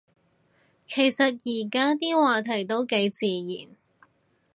[0.87, 3.75] 其實而家啲話題都幾自然